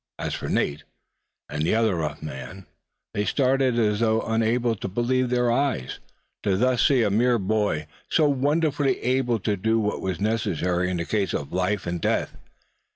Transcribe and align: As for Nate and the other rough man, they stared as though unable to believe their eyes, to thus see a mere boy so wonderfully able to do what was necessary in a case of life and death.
As 0.17 0.33
for 0.33 0.49
Nate 0.49 0.83
and 1.47 1.61
the 1.61 1.75
other 1.75 1.93
rough 1.97 2.23
man, 2.23 2.65
they 3.13 3.23
stared 3.23 3.61
as 3.61 3.99
though 3.99 4.21
unable 4.23 4.75
to 4.77 4.87
believe 4.87 5.29
their 5.29 5.51
eyes, 5.51 5.99
to 6.41 6.57
thus 6.57 6.87
see 6.87 7.03
a 7.03 7.11
mere 7.11 7.37
boy 7.37 7.85
so 8.09 8.27
wonderfully 8.27 8.99
able 9.01 9.37
to 9.41 9.55
do 9.55 9.79
what 9.79 10.01
was 10.01 10.19
necessary 10.19 10.89
in 10.89 10.99
a 10.99 11.05
case 11.05 11.35
of 11.35 11.53
life 11.53 11.85
and 11.85 12.01
death. 12.01 12.35